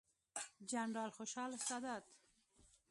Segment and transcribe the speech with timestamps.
[0.69, 2.03] جنرال خوشحال سادات،